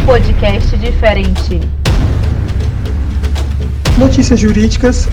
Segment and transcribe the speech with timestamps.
[0.00, 1.60] um podcast diferente.
[3.98, 5.08] Notícias jurídicas,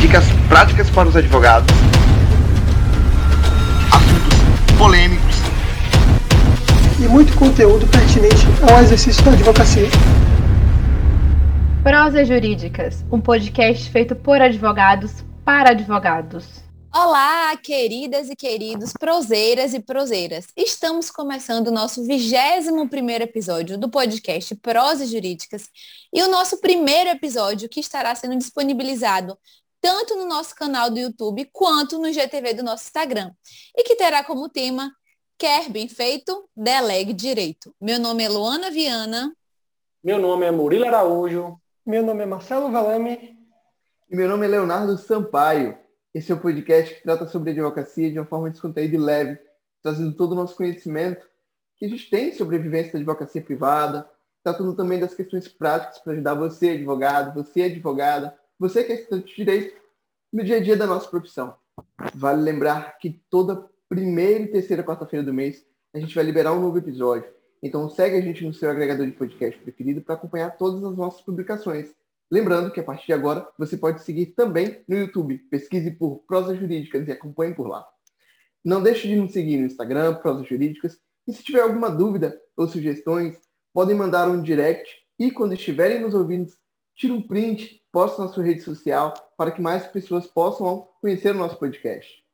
[0.00, 1.74] Dicas práticas para os advogados.
[3.92, 5.38] Assuntos polêmicos.
[7.00, 9.88] e muito conteúdo pertinente ao exercício da advocacia.
[11.82, 16.67] Prosas Jurídicas, um podcast feito por advogados para advogados.
[16.92, 20.46] Olá, queridas e queridos proseiras e proseiras.
[20.56, 25.68] Estamos começando o nosso 21º episódio do podcast Prosas Jurídicas
[26.12, 29.38] e o nosso primeiro episódio que estará sendo disponibilizado
[29.80, 33.32] tanto no nosso canal do YouTube quanto no GTV do nosso Instagram
[33.76, 34.90] e que terá como tema
[35.38, 37.72] Quer bem feito, delegue direito.
[37.80, 39.32] Meu nome é Luana Viana.
[40.02, 41.56] Meu nome é Murilo Araújo.
[41.86, 43.38] Meu nome é Marcelo Valame.
[44.10, 45.78] E meu nome é Leonardo Sampaio.
[46.14, 49.38] Esse é o podcast que trata sobre advocacia de uma forma descontraída e leve,
[49.82, 51.26] trazendo todo o nosso conhecimento
[51.76, 54.08] que a gente tem sobre a vivência da advocacia privada,
[54.42, 59.28] tratando também das questões práticas para ajudar você, advogado, você, advogada, você que é estudante
[59.28, 59.76] de direito,
[60.32, 61.54] no dia a dia da nossa profissão.
[62.14, 66.60] Vale lembrar que toda primeira e terceira quarta-feira do mês a gente vai liberar um
[66.60, 67.30] novo episódio.
[67.62, 71.20] Então segue a gente no seu agregador de podcast preferido para acompanhar todas as nossas
[71.20, 71.94] publicações.
[72.30, 75.38] Lembrando que a partir de agora você pode seguir também no YouTube.
[75.50, 77.86] Pesquise por Prosas Jurídicas e acompanhe por lá.
[78.64, 80.98] Não deixe de nos seguir no Instagram, Prosas Jurídicas.
[81.26, 83.38] E se tiver alguma dúvida ou sugestões,
[83.72, 86.52] podem mandar um direct e quando estiverem nos ouvindo,
[86.94, 91.38] tire um print, poste na sua rede social para que mais pessoas possam conhecer o
[91.38, 92.24] nosso podcast.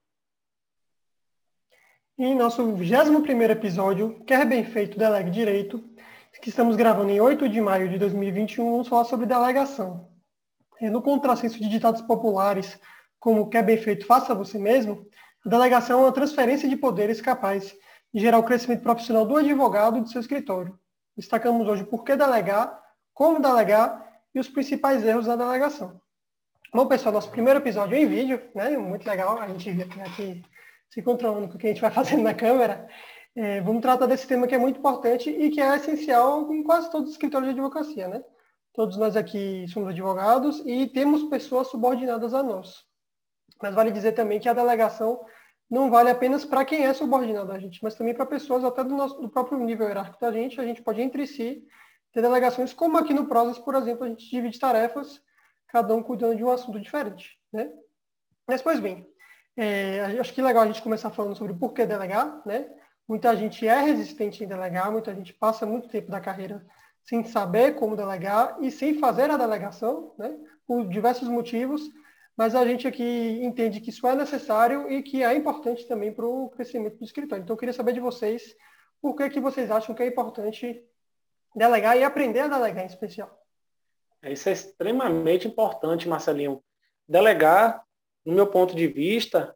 [2.17, 5.83] Em nosso 21º episódio, Quer Bem Feito, Delegue Direito,
[6.41, 10.09] que estamos gravando em 8 de maio de 2021, vamos falar sobre delegação.
[10.81, 12.79] É, No contrassenso de ditados populares,
[13.19, 15.07] como Quer Bem Feito, Faça Você Mesmo,
[15.45, 17.75] a delegação é uma transferência de poderes capaz
[18.13, 20.79] de gerar o crescimento profissional do advogado e do seu escritório.
[21.17, 22.81] Destacamos hoje por que delegar,
[23.13, 24.05] como delegar
[24.35, 26.01] e os principais erros da delegação.
[26.73, 28.77] Bom, pessoal, nosso primeiro episódio é em vídeo, né?
[28.77, 29.71] Muito legal a gente
[30.01, 30.43] aqui
[30.91, 32.89] se controlando com o que a gente vai fazendo na câmera.
[33.37, 36.91] É, vamos tratar desse tema que é muito importante e que é essencial em quase
[36.91, 38.23] todos os escritórios de advocacia, né?
[38.73, 42.85] Todos nós aqui somos advogados e temos pessoas subordinadas a nós.
[43.61, 45.25] Mas vale dizer também que a delegação
[45.71, 48.95] não vale apenas para quem é subordinado a gente, mas também para pessoas até do,
[48.95, 50.61] nosso, do próprio nível hierárquico da gente.
[50.61, 51.65] A gente pode entre si
[52.13, 55.21] ter delegações, como aqui no Prosas, por exemplo, a gente divide tarefas,
[55.69, 57.73] cada um cuidando de um assunto diferente, né?
[58.47, 59.05] Mas, pois bem,
[59.57, 62.71] é, acho que é legal a gente começar falando sobre por que delegar, né?
[63.07, 66.65] Muita gente é resistente em delegar, muita gente passa muito tempo da carreira
[67.03, 70.35] sem saber como delegar e sem fazer a delegação, né?
[70.67, 71.83] Por diversos motivos,
[72.37, 76.27] mas a gente aqui entende que isso é necessário e que é importante também para
[76.27, 77.43] o crescimento do escritório.
[77.43, 78.57] Então, eu queria saber de vocês
[79.03, 80.83] por que, que vocês acham que é importante
[81.55, 83.39] delegar e aprender a delegar em especial.
[84.23, 86.65] Isso é extremamente importante, Marcelinho.
[87.07, 87.85] Delegar,
[88.25, 89.55] no meu ponto de vista,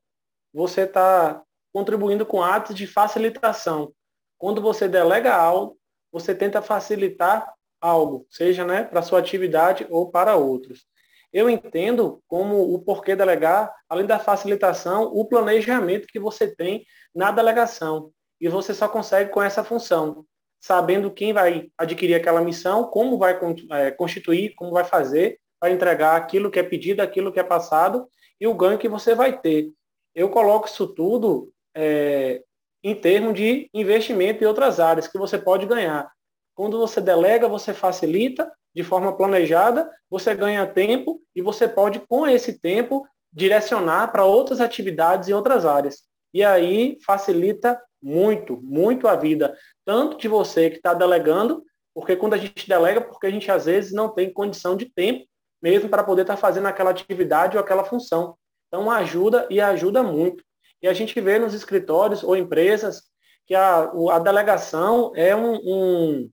[0.53, 1.43] você está
[1.79, 3.93] contribuindo com atos de facilitação.
[4.37, 5.79] Quando você delega algo,
[6.11, 10.87] você tenta facilitar algo, seja né, para sua atividade ou para outros.
[11.33, 16.85] Eu entendo como o porquê delegar, além da facilitação, o planejamento que você tem
[17.15, 18.11] na delegação.
[18.41, 20.25] E você só consegue com essa função,
[20.61, 23.39] sabendo quem vai adquirir aquela missão, como vai
[23.71, 28.09] é, constituir, como vai fazer, para entregar aquilo que é pedido, aquilo que é passado
[28.41, 29.71] e o ganho que você vai ter.
[30.13, 32.43] Eu coloco isso tudo é,
[32.83, 36.11] em termos de investimento em outras áreas que você pode ganhar.
[36.57, 42.27] Quando você delega, você facilita de forma planejada, você ganha tempo e você pode, com
[42.27, 46.03] esse tempo, direcionar para outras atividades em outras áreas.
[46.35, 51.63] E aí facilita muito, muito a vida, tanto de você que está delegando,
[51.95, 55.25] porque quando a gente delega, porque a gente às vezes não tem condição de tempo
[55.63, 58.37] mesmo para poder estar tá fazendo aquela atividade ou aquela função.
[58.67, 60.45] Então ajuda e ajuda muito.
[60.83, 63.03] E a gente vê nos escritórios ou empresas
[63.47, 66.31] que a, a delegação é um, um,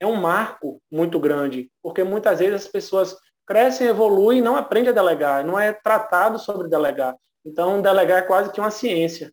[0.00, 3.16] é um marco muito grande, porque muitas vezes as pessoas
[3.46, 7.16] crescem, evoluem e não aprendem a delegar, não é tratado sobre delegar.
[7.44, 9.32] Então, delegar é quase que uma ciência.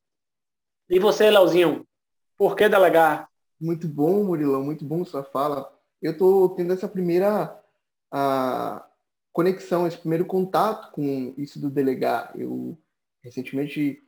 [0.89, 1.85] E você, Leozinho,
[2.35, 3.29] por que delegar?
[3.61, 5.71] Muito bom, Murilão, muito bom sua fala.
[6.01, 7.55] Eu estou tendo essa primeira
[9.31, 12.33] conexão, esse primeiro contato com isso do delegar.
[12.35, 12.77] Eu
[13.23, 14.01] recentemente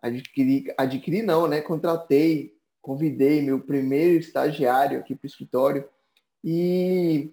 [0.00, 1.60] adquiri, adquiri não, né?
[1.60, 5.88] Contratei, convidei meu primeiro estagiário aqui para o escritório
[6.44, 7.32] e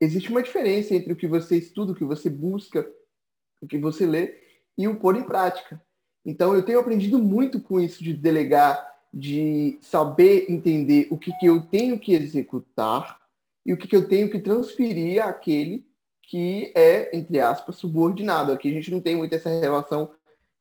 [0.00, 2.88] existe uma diferença entre o que você estuda, o que você busca,
[3.60, 4.34] o que você lê
[4.76, 5.80] e o pôr em prática.
[6.24, 11.46] Então eu tenho aprendido muito com isso de delegar, de saber entender o que, que
[11.46, 13.20] eu tenho que executar
[13.64, 15.86] e o que, que eu tenho que transferir àquele
[16.22, 18.50] que é, entre aspas, subordinado.
[18.50, 20.10] Aqui a gente não tem muito essa relação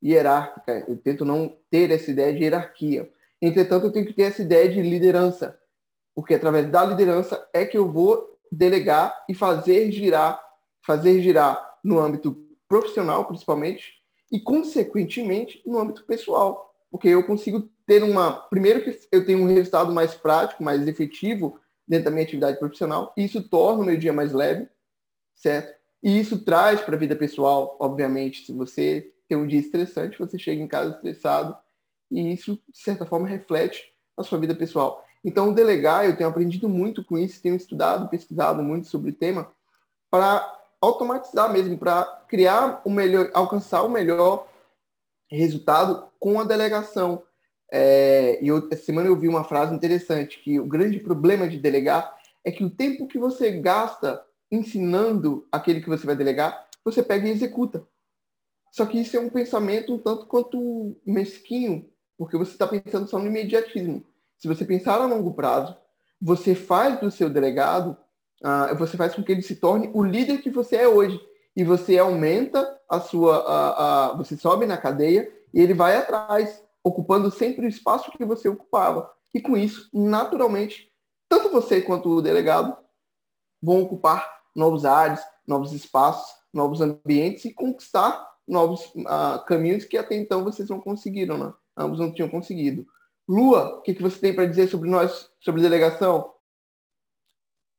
[0.04, 3.10] hierárquica, eu tento não ter essa ideia de hierarquia.
[3.42, 5.60] Entretanto, eu tenho que ter essa ideia de liderança,
[6.14, 10.42] porque através da liderança é que eu vou delegar e fazer girar,
[10.86, 12.36] fazer girar no âmbito
[12.68, 13.94] profissional, principalmente,
[14.32, 16.74] e, consequentemente, no âmbito pessoal.
[16.90, 18.32] Porque eu consigo ter uma.
[18.50, 23.14] Primeiro, que eu tenho um resultado mais prático, mais efetivo dentro da minha atividade profissional,
[23.16, 24.68] e isso torna o meu dia mais leve,
[25.36, 25.76] certo?
[26.02, 30.38] E isso traz para a vida pessoal, obviamente, se você tem um dia estressante, você
[30.38, 31.58] chega em casa estressado,
[32.12, 33.84] e isso, de certa forma, reflete
[34.18, 35.04] na sua vida pessoal.
[35.24, 39.52] Então, delegar, eu tenho aprendido muito com isso, tenho estudado, pesquisado muito sobre o tema,
[40.10, 44.48] para automatizar mesmo, para criar o melhor, alcançar o melhor
[45.30, 47.24] resultado com a delegação.
[47.72, 52.16] É, e essa semana eu vi uma frase interessante, que o grande problema de delegar
[52.44, 57.28] é que o tempo que você gasta ensinando aquele que você vai delegar, você pega
[57.28, 57.86] e executa.
[58.76, 63.18] Só que isso é um pensamento um tanto quanto mesquinho, porque você está pensando só
[63.18, 64.06] no imediatismo.
[64.38, 65.78] Se você pensar a longo prazo,
[66.22, 67.98] você faz do seu delegado
[68.44, 71.18] uh, você faz com que ele se torne o líder que você é hoje.
[71.56, 74.14] E você aumenta a sua.
[74.18, 79.10] você sobe na cadeia e ele vai atrás, ocupando sempre o espaço que você ocupava.
[79.34, 80.92] E com isso, naturalmente,
[81.30, 82.76] tanto você quanto o delegado
[83.64, 90.16] vão ocupar novos áreas, novos espaços, novos ambientes e conquistar novos uh, caminhos que até
[90.16, 91.54] então vocês não conseguiram, né?
[91.78, 92.86] Ambos não tinham conseguido.
[93.28, 96.32] Lua, o que, que você tem para dizer sobre nós, sobre delegação?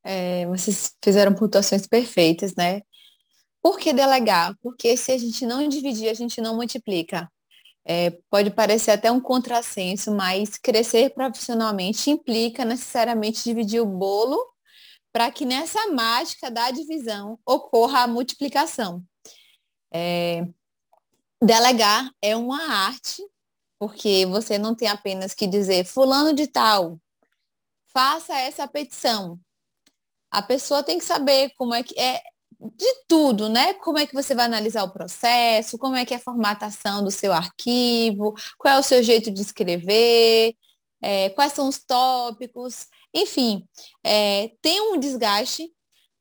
[0.04, 2.82] É, vocês fizeram pontuações perfeitas, né?
[3.62, 4.56] Por que delegar?
[4.62, 7.30] Porque se a gente não dividir, a gente não multiplica.
[7.84, 14.38] É, pode parecer até um contrassenso, mas crescer profissionalmente implica necessariamente dividir o bolo
[15.12, 19.02] para que nessa mágica da divisão ocorra a multiplicação.
[19.92, 20.46] É,
[21.42, 23.22] delegar é uma arte,
[23.78, 26.98] porque você não tem apenas que dizer fulano de tal,
[27.92, 29.38] faça essa petição.
[30.30, 32.22] A pessoa tem que saber como é que é
[32.60, 33.74] de tudo, né?
[33.74, 37.10] Como é que você vai analisar o processo, como é que é a formatação do
[37.10, 40.54] seu arquivo, qual é o seu jeito de escrever,
[41.02, 43.66] é, quais são os tópicos, enfim,
[44.04, 45.72] é, tem um desgaste,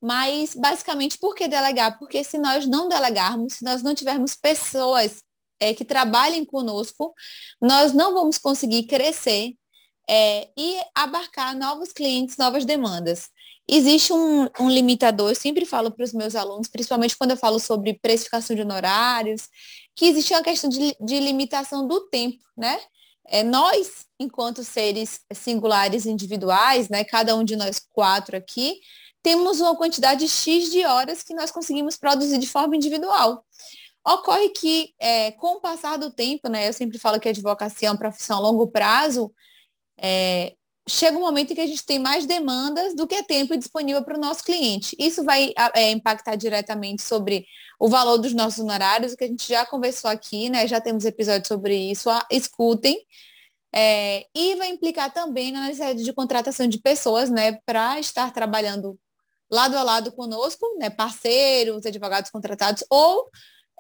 [0.02, 1.98] mas basicamente por que delegar?
[1.98, 5.22] Porque se nós não delegarmos, se nós não tivermos pessoas
[5.60, 7.14] é, que trabalhem conosco,
[7.62, 9.54] nós não vamos conseguir crescer
[10.10, 13.30] é, e abarcar novos clientes, novas demandas.
[13.68, 17.60] Existe um, um limitador, eu sempre falo para os meus alunos, principalmente quando eu falo
[17.60, 19.50] sobre precificação de honorários,
[19.96, 22.80] que existe uma questão de, de limitação do tempo, né?
[23.28, 28.80] É, nós, enquanto seres singulares individuais, né, cada um de nós quatro aqui,
[29.26, 33.44] temos uma quantidade X de horas que nós conseguimos produzir de forma individual.
[34.08, 37.88] Ocorre que, é, com o passar do tempo, né, eu sempre falo que a advocacia
[37.88, 39.34] é uma profissão a longo prazo,
[40.00, 40.54] é,
[40.88, 44.16] chega um momento em que a gente tem mais demandas do que tempo disponível para
[44.16, 44.96] o nosso cliente.
[45.00, 47.48] Isso vai é, impactar diretamente sobre
[47.80, 50.68] o valor dos nossos honorários, o que a gente já conversou aqui, né?
[50.68, 52.96] Já temos episódios sobre isso, escutem.
[53.74, 58.98] É, e vai implicar também na necessidade de contratação de pessoas, né, para estar trabalhando
[59.52, 63.30] lado a lado conosco, né, parceiros, advogados contratados, ou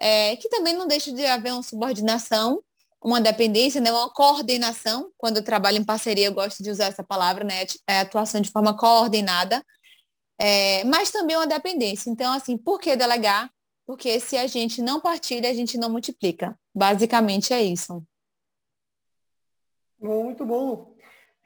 [0.01, 2.62] é, que também não deixe de haver uma subordinação
[3.05, 7.03] uma dependência, né, uma coordenação, quando eu trabalho em parceria, eu gosto de usar essa
[7.03, 9.63] palavra, né, é atuação de forma coordenada,
[10.39, 12.10] é, mas também uma dependência.
[12.10, 13.51] Então, assim, por que delegar?
[13.86, 16.57] Porque se a gente não partilha, a gente não multiplica.
[16.74, 18.03] Basicamente é isso.
[20.00, 20.94] Muito bom.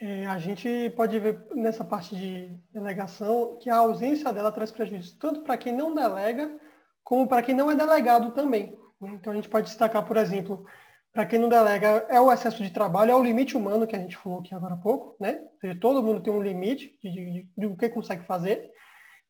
[0.02, 5.12] É, a gente pode ver nessa parte de delegação que a ausência dela traz prejuízos
[5.12, 6.58] tanto para quem não delega,
[7.04, 8.78] como para quem não é delegado também.
[8.98, 9.10] Né?
[9.12, 10.64] Então a gente pode destacar, por exemplo,
[11.12, 13.98] para quem não delega, é o excesso de trabalho, é o limite humano que a
[13.98, 15.42] gente falou aqui agora há pouco, né?
[15.78, 18.70] todo mundo tem um limite de, de, de o que consegue fazer.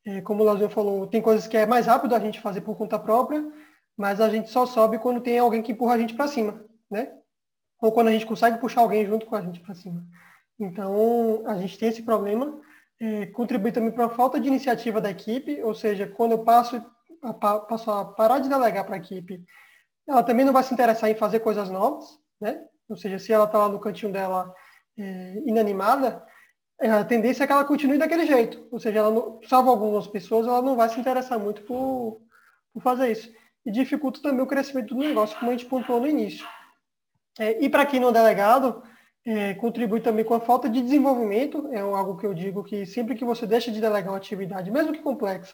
[0.05, 2.77] É, como o Lazinho falou, tem coisas que é mais rápido a gente fazer por
[2.77, 3.45] conta própria,
[3.97, 7.11] mas a gente só sobe quando tem alguém que empurra a gente para cima, né?
[7.81, 10.03] Ou quando a gente consegue puxar alguém junto com a gente para cima.
[10.59, 12.59] Então, a gente tem esse problema.
[12.99, 16.83] É, contribui também para a falta de iniciativa da equipe, ou seja, quando eu passo
[17.21, 19.43] a, passo a parar de delegar para a equipe
[20.07, 22.05] ela também não vai se interessar em fazer coisas novas,
[22.39, 22.61] né?
[22.89, 24.53] Ou seja, se ela está lá no cantinho dela
[24.97, 26.25] é, inanimada,
[26.79, 28.67] a tendência é que ela continue daquele jeito.
[28.71, 32.21] Ou seja, ela não, salvo algumas pessoas, ela não vai se interessar muito por,
[32.73, 33.31] por fazer isso.
[33.65, 36.45] E dificulta também o crescimento do negócio, como a gente pontuou no início.
[37.39, 38.83] É, e para quem não é delegado,
[39.25, 43.15] é, contribui também com a falta de desenvolvimento, é algo que eu digo que sempre
[43.15, 45.53] que você deixa de delegar uma atividade, mesmo que complexa,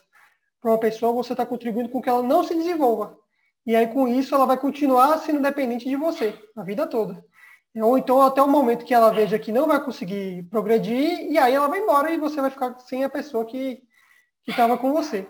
[0.62, 3.18] para uma pessoa, você está contribuindo com que ela não se desenvolva.
[3.66, 7.24] E aí, com isso, ela vai continuar sendo dependente de você, a vida toda.
[7.76, 11.54] Ou então, até o momento que ela veja que não vai conseguir progredir, e aí
[11.54, 13.84] ela vai embora e você vai ficar sem a pessoa que
[14.48, 15.30] estava com você.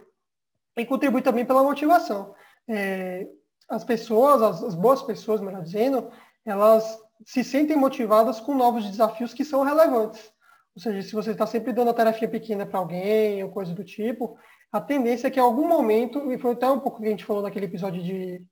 [0.77, 2.33] E contribui também pela motivação.
[2.69, 3.27] É,
[3.67, 6.09] as pessoas, as, as boas pessoas, melhor dizendo,
[6.45, 10.31] elas se sentem motivadas com novos desafios que são relevantes.
[10.75, 13.83] Ou seja, se você está sempre dando a tarefa pequena para alguém ou coisa do
[13.83, 14.37] tipo,
[14.71, 17.25] a tendência é que em algum momento, e foi até um pouco que a gente
[17.25, 18.45] falou naquele episódio de,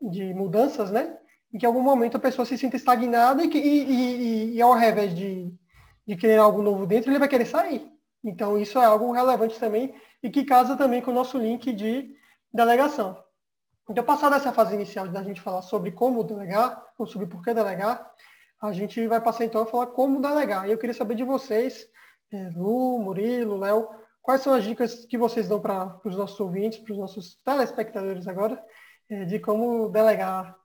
[0.00, 1.16] de mudanças, né?
[1.52, 4.76] Em que em algum momento a pessoa se sinta estagnada e, e, e, e ao
[4.76, 5.52] invés de,
[6.06, 7.90] de querer algo novo dentro, ele vai querer sair.
[8.22, 12.14] Então isso é algo relevante também e que casa também com o nosso link de
[12.52, 13.16] delegação.
[13.90, 17.52] Então, passada essa fase inicial da gente falar sobre como delegar, ou sobre por que
[17.52, 18.08] delegar,
[18.62, 20.68] a gente vai passar então a falar como delegar.
[20.68, 21.88] E eu queria saber de vocês,
[22.32, 23.88] é, Lu, Murilo, Léo,
[24.22, 28.28] quais são as dicas que vocês dão para os nossos ouvintes, para os nossos telespectadores
[28.28, 28.62] agora,
[29.08, 30.56] é, de como delegar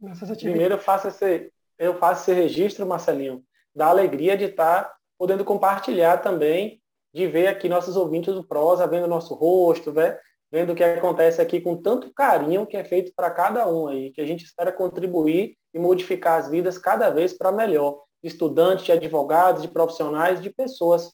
[0.00, 0.52] nessas atividades?
[0.52, 3.44] Primeiro, eu faço esse, eu faço esse registro, Marcelinho,
[3.76, 6.80] da alegria de estar podendo compartilhar também,
[7.12, 10.18] de ver aqui nossos ouvintes do Prosa, vendo nosso rosto, né?
[10.50, 14.10] Vendo o que acontece aqui com tanto carinho que é feito para cada um aí,
[14.10, 18.84] que a gente espera contribuir e modificar as vidas cada vez para melhor, de estudantes,
[18.84, 21.12] de advogados, de profissionais, de pessoas.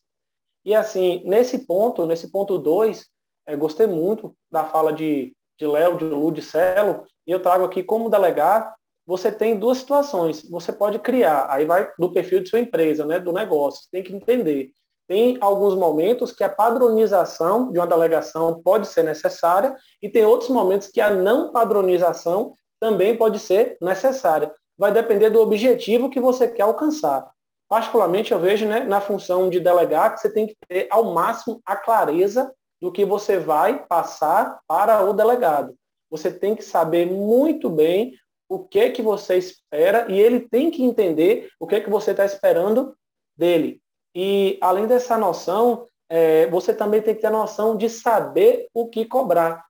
[0.65, 3.07] E assim, nesse ponto, nesse ponto 2,
[3.47, 7.65] é, gostei muito da fala de, de Léo, de Lu, de Celo, e eu trago
[7.65, 8.75] aqui como delegar,
[9.07, 10.49] você tem duas situações.
[10.51, 14.15] Você pode criar, aí vai do perfil de sua empresa, né, do negócio, tem que
[14.15, 14.73] entender
[15.09, 20.51] tem alguns momentos que a padronização de uma delegação pode ser necessária e tem outros
[20.51, 24.53] momentos que a não padronização também pode ser necessária.
[24.77, 27.31] Vai depender do objetivo que você quer alcançar.
[27.69, 31.61] Particularmente, eu vejo né, na função de delegar que você tem que ter ao máximo
[31.65, 35.75] a clareza do que você vai passar para o delegado.
[36.11, 38.13] Você tem que saber muito bem
[38.49, 42.25] o que que você espera e ele tem que entender o que que você está
[42.25, 42.95] esperando
[43.37, 43.81] dele.
[44.19, 48.89] E além dessa noção, é, você também tem que ter a noção de saber o
[48.89, 49.63] que cobrar.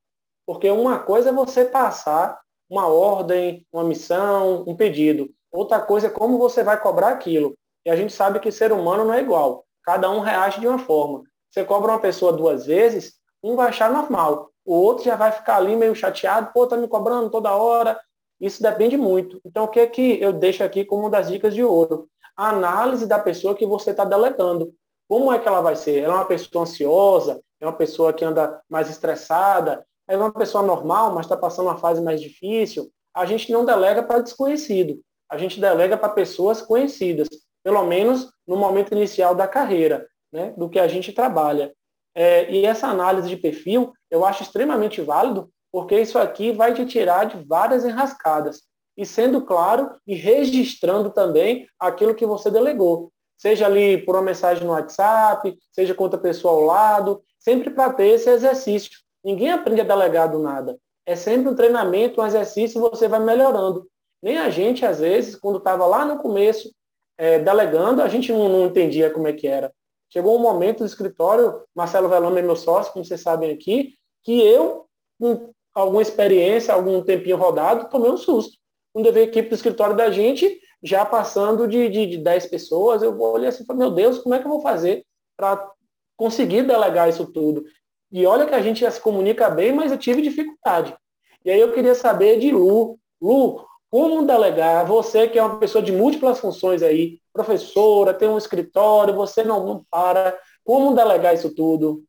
[0.47, 5.29] Porque uma coisa é você passar uma ordem, uma missão, um pedido.
[5.51, 7.55] Outra coisa é como você vai cobrar aquilo.
[7.85, 9.65] E a gente sabe que ser humano não é igual.
[9.83, 11.25] Cada um reage de uma forma.
[11.51, 14.51] Você cobra uma pessoa duas vezes, um vai achar normal.
[14.65, 17.99] O outro já vai ficar ali meio chateado, pô, tá me cobrando toda hora.
[18.41, 19.41] Isso depende muito.
[19.45, 22.09] Então, o que é que eu deixo aqui como uma das dicas de ouro?
[22.37, 24.73] A análise da pessoa que você está delegando.
[25.09, 26.03] Como é que ela vai ser?
[26.03, 27.41] Ela é uma pessoa ansiosa?
[27.61, 29.87] É uma pessoa que anda mais estressada?
[30.09, 32.91] É uma pessoa normal, mas está passando uma fase mais difícil?
[33.15, 35.01] A gente não delega para desconhecido.
[35.29, 37.29] A gente delega para pessoas conhecidas,
[37.65, 41.75] pelo menos no momento inicial da carreira, né, do que a gente trabalha.
[42.15, 46.87] É, e essa análise de perfil eu acho extremamente válido, porque isso aqui vai te
[46.87, 48.63] tirar de várias enrascadas
[48.97, 53.13] e sendo claro e registrando também aquilo que você delegou.
[53.37, 57.93] Seja ali por uma mensagem no WhatsApp, seja com outra pessoa ao lado, sempre para
[57.93, 58.91] ter esse exercício.
[59.23, 60.79] Ninguém aprende a delegar do nada.
[61.05, 63.87] É sempre um treinamento, um exercício, você vai melhorando.
[64.23, 66.71] Nem a gente, às vezes, quando estava lá no começo,
[67.19, 69.71] é, delegando, a gente não, não, entendia como é que era.
[70.11, 74.41] Chegou um momento no escritório, Marcelo Velame é meu sócio, como vocês sabem aqui, que
[74.41, 74.87] eu,
[75.21, 78.57] com alguma experiência, algum tempinho rodado, tomei um susto
[78.97, 82.47] quando eu vi a equipe do escritório da gente já passando de, de, de 10
[82.47, 85.05] pessoas, eu olhei assim e falei, meu Deus, como é que eu vou fazer
[85.37, 85.71] para
[86.17, 87.63] conseguir delegar isso tudo?
[88.11, 90.97] E olha que a gente já se comunica bem, mas eu tive dificuldade.
[91.45, 95.85] E aí eu queria saber de Lu, Lu, como delegar, você que é uma pessoa
[95.85, 101.55] de múltiplas funções aí, professora, tem um escritório, você não, não para, como delegar isso
[101.55, 102.03] tudo?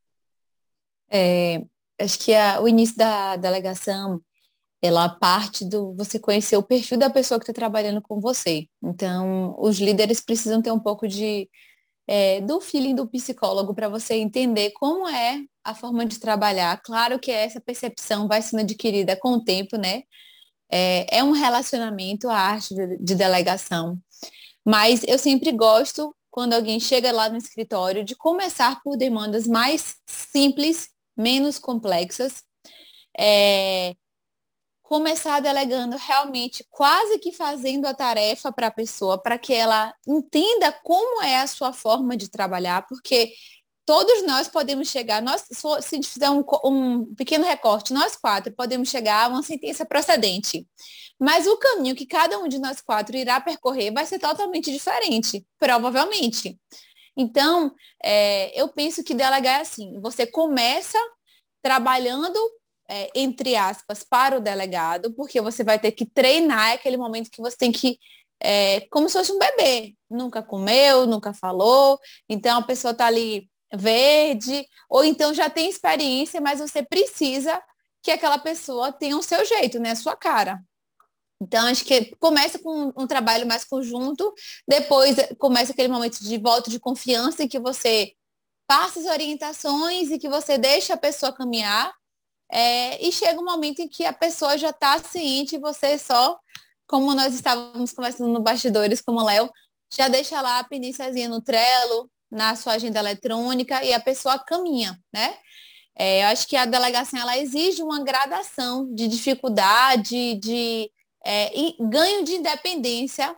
[1.11, 1.63] É,
[1.99, 4.21] acho que a, o início da delegação
[4.81, 8.67] ela parte do você conhecer o perfil da pessoa que está trabalhando com você.
[8.83, 11.49] Então, os líderes precisam ter um pouco de
[12.07, 16.81] é, do feeling do psicólogo para você entender como é a forma de trabalhar.
[16.81, 20.03] Claro que essa percepção vai sendo adquirida com o tempo, né?
[20.71, 23.99] É, é um relacionamento, a arte de, de delegação.
[24.65, 29.95] Mas eu sempre gosto, quando alguém chega lá no escritório, de começar por demandas mais
[30.05, 32.43] simples, menos complexas.
[33.19, 33.95] É,
[34.87, 40.71] começar delegando realmente, quase que fazendo a tarefa para a pessoa, para que ela entenda
[40.71, 43.33] como é a sua forma de trabalhar, porque
[43.85, 45.45] todos nós podemos chegar, nós,
[45.81, 50.65] se fizer um, um pequeno recorte, nós quatro podemos chegar a uma sentença procedente.
[51.19, 55.45] Mas o caminho que cada um de nós quatro irá percorrer vai ser totalmente diferente,
[55.59, 56.57] provavelmente.
[57.17, 60.97] Então, é, eu penso que delegar é assim, você começa
[61.61, 62.39] trabalhando,
[62.89, 67.41] é, entre aspas, para o delegado, porque você vai ter que treinar aquele momento que
[67.41, 67.99] você tem que
[68.39, 69.95] é, como se fosse um bebê.
[70.09, 71.99] Nunca comeu, nunca falou.
[72.29, 77.61] Então a pessoa está ali verde, ou então já tem experiência, mas você precisa
[78.01, 79.91] que aquela pessoa tenha o seu jeito, né?
[79.91, 80.61] A sua cara.
[81.41, 84.33] Então, acho que começa com um trabalho mais conjunto,
[84.67, 88.13] depois começa aquele momento de volta de confiança em que você
[88.65, 91.93] passa as orientações e que você deixa a pessoa caminhar.
[92.51, 96.39] É, e chega um momento em que a pessoa já está ciente e você só,
[96.87, 99.49] como nós estávamos conversando no bastidores com o Léo,
[99.93, 104.99] já deixa lá a peníciazinha no Trello, na sua agenda eletrônica e a pessoa caminha,
[105.13, 105.37] né?
[105.97, 110.91] É, eu acho que a delegação ela exige uma gradação de dificuldade, de
[111.25, 113.35] é, ganho de independência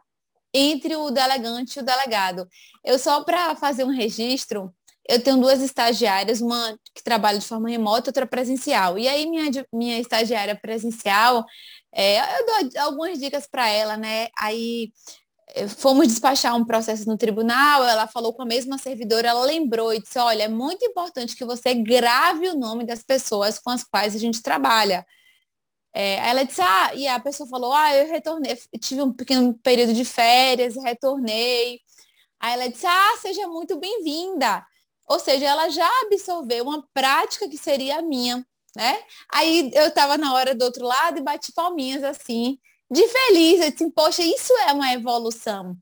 [0.54, 2.48] entre o delegante e o delegado.
[2.84, 4.74] Eu só para fazer um registro,
[5.10, 8.98] eu tenho duas estagiárias, uma que trabalha de forma remota, outra presencial.
[8.98, 11.44] E aí minha, minha estagiária presencial,
[11.92, 14.28] é, eu dou algumas dicas para ela, né?
[14.38, 14.92] Aí
[15.56, 19.92] eh, fomos despachar um processo no tribunal, ela falou com a mesma servidora, ela lembrou
[19.94, 23.84] e disse, olha, é muito importante que você grave o nome das pessoas com as
[23.84, 25.06] quais a gente trabalha.
[25.94, 29.94] É, ela disse, ah, e a pessoa falou, ah, eu retornei, tive um pequeno período
[29.94, 31.80] de férias, retornei.
[32.39, 34.63] Aí ela disse, ah, seja muito bem-vinda.
[35.10, 39.01] Ou seja, ela já absorveu uma prática que seria a minha, né?
[39.34, 42.60] Aí eu estava na hora do outro lado e bati palminhas assim,
[42.92, 45.75] de feliz, eu disse, poxa, isso é uma evolução.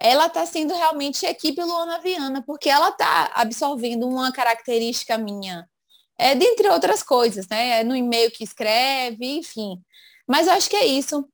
[0.00, 5.68] Ela está sendo realmente equipe Luana Viana, porque ela está absorvendo uma característica minha,
[6.18, 7.80] é, dentre outras coisas, né?
[7.80, 9.80] É no e-mail que escreve, enfim.
[10.26, 11.28] Mas eu acho que é isso.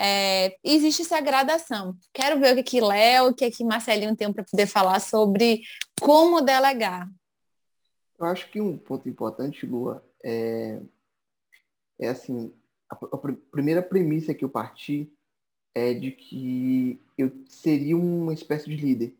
[0.00, 1.96] É, existe essa gradação.
[2.12, 5.62] Quero ver o que, que Léo, o que, que Marcelinho tem para poder falar sobre
[6.00, 7.08] como delegar.
[8.18, 10.80] Eu acho que um ponto importante, Lua, é,
[11.98, 12.52] é assim,
[12.90, 13.18] a, a
[13.50, 15.12] primeira premissa que eu parti
[15.74, 19.16] é de que eu seria uma espécie de líder,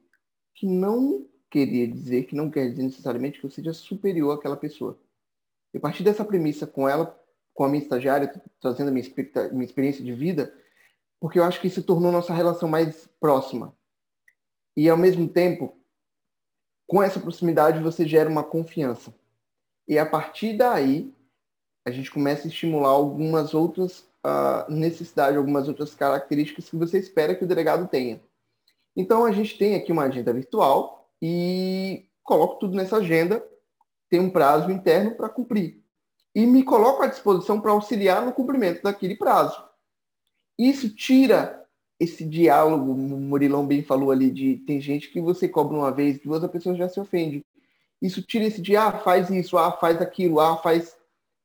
[0.54, 4.98] que não queria dizer, que não quer dizer necessariamente que eu seja superior àquela pessoa.
[5.72, 7.18] Eu parti dessa premissa com ela,
[7.54, 9.04] com a minha estagiária, trazendo a minha,
[9.52, 10.52] minha experiência de vida,
[11.20, 13.74] porque eu acho que isso tornou nossa relação mais próxima.
[14.76, 15.76] E, ao mesmo tempo,
[16.86, 19.12] com essa proximidade, você gera uma confiança.
[19.86, 21.12] E, a partir daí,
[21.84, 27.34] a gente começa a estimular algumas outras uh, necessidades, algumas outras características que você espera
[27.34, 28.20] que o delegado tenha.
[28.96, 33.44] Então, a gente tem aqui uma agenda virtual e coloco tudo nessa agenda,
[34.08, 35.82] tem um prazo interno para cumprir.
[36.34, 39.67] E me coloco à disposição para auxiliar no cumprimento daquele prazo.
[40.58, 41.64] Isso tira
[42.00, 46.18] esse diálogo, o Murilão bem falou ali, de tem gente que você cobra uma vez,
[46.20, 47.44] duas, a pessoa já se ofende.
[48.00, 50.96] Isso tira esse de, ah, faz isso, ah, faz aquilo, ah, faz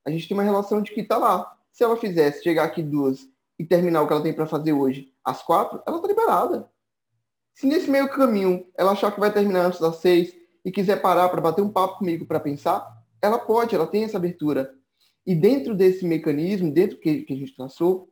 [0.06, 1.58] a gente tem uma relação de que tá lá.
[1.71, 5.13] Se ela fizesse chegar aqui duas e terminar o que ela tem para fazer hoje
[5.23, 6.69] às quatro, ela tá liberada.
[7.54, 11.30] Se nesse meio caminho ela achar que vai terminar antes das seis e quiser parar
[11.30, 12.86] para bater um papo comigo para pensar,
[13.21, 14.73] ela pode, ela tem essa abertura.
[15.26, 18.10] E dentro desse mecanismo, dentro que, que a gente traçou,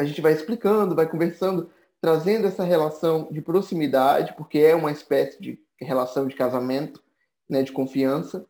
[0.00, 1.68] a gente vai explicando, vai conversando,
[2.00, 7.02] trazendo essa relação de proximidade, porque é uma espécie de relação de casamento,
[7.46, 8.46] né, de confiança.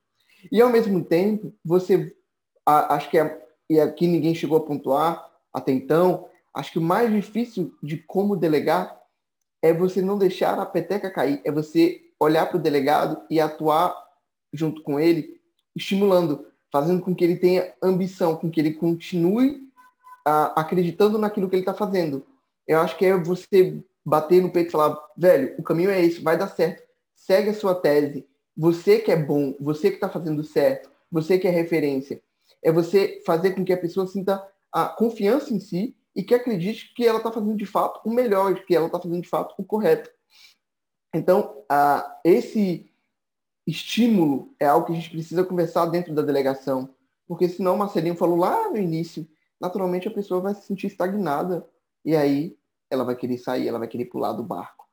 [0.52, 2.14] E ao mesmo tempo, você
[2.64, 6.82] a, acho que é, e aqui ninguém chegou a pontuar até então, acho que o
[6.82, 8.96] mais difícil de como delegar
[9.60, 13.92] é você não deixar a peteca cair, é você olhar para o delegado e atuar
[14.52, 15.40] junto com ele,
[15.74, 19.68] estimulando, fazendo com que ele tenha ambição, com que ele continue
[20.56, 22.26] acreditando naquilo que ele está fazendo.
[22.66, 26.22] Eu acho que é você bater no peito e falar, velho, o caminho é esse,
[26.22, 26.82] vai dar certo,
[27.14, 31.46] segue a sua tese, você que é bom, você que está fazendo certo, você que
[31.46, 32.22] é referência
[32.62, 36.92] é você fazer com que a pessoa sinta a confiança em si e que acredite
[36.94, 39.64] que ela está fazendo de fato o melhor, que ela está fazendo de fato o
[39.64, 40.10] correto.
[41.14, 42.90] Então, a, esse
[43.66, 46.94] estímulo é algo que a gente precisa conversar dentro da delegação,
[47.26, 49.26] porque senão o Marcelinho falou lá no início,
[49.60, 51.66] naturalmente a pessoa vai se sentir estagnada
[52.04, 52.56] e aí
[52.90, 54.86] ela vai querer sair, ela vai querer pular do barco.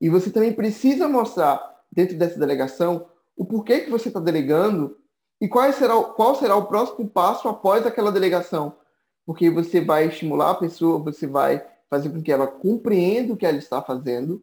[0.00, 4.96] E você também precisa mostrar dentro dessa delegação o porquê que você está delegando
[5.40, 8.74] e qual será, qual será o próximo passo após aquela delegação?
[9.24, 13.46] Porque você vai estimular a pessoa, você vai fazer com que ela compreenda o que
[13.46, 14.42] ela está fazendo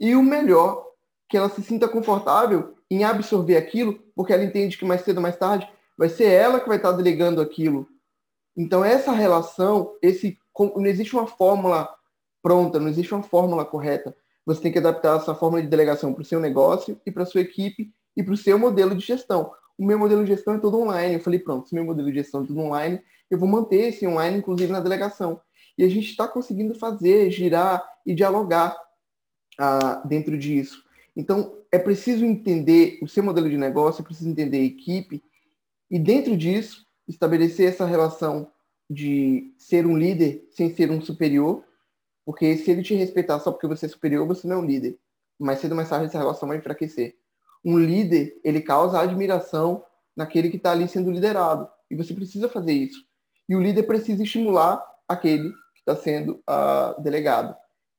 [0.00, 0.86] e o melhor,
[1.28, 5.22] que ela se sinta confortável em absorver aquilo, porque ela entende que mais cedo ou
[5.22, 7.88] mais tarde vai ser ela que vai estar delegando aquilo.
[8.56, 11.88] Então, essa relação, esse não existe uma fórmula
[12.42, 14.16] pronta, não existe uma fórmula correta.
[14.46, 17.26] Você tem que adaptar essa fórmula de delegação para o seu negócio e para a
[17.26, 19.52] sua equipe e para o seu modelo de gestão.
[19.76, 21.14] O meu modelo de gestão é todo online.
[21.14, 24.06] Eu falei, pronto, se meu modelo de gestão é tudo online, eu vou manter esse
[24.06, 25.40] online, inclusive na delegação.
[25.76, 28.74] E a gente está conseguindo fazer, girar e dialogar
[29.58, 30.82] ah, dentro disso.
[31.14, 35.22] Então, é preciso entender o seu modelo de negócio, é preciso entender a equipe
[35.90, 38.50] e, dentro disso, estabelecer essa relação
[38.88, 41.64] de ser um líder sem ser um superior,
[42.24, 44.98] porque se ele te respeitar só porque você é superior, você não é um líder.
[45.38, 47.16] Mais cedo ou mais tarde essa relação vai enfraquecer.
[47.64, 49.84] Um líder, ele causa admiração
[50.16, 51.68] naquele que está ali sendo liderado.
[51.90, 53.04] E você precisa fazer isso.
[53.48, 57.56] E o líder precisa estimular aquele que está sendo uh, delegado.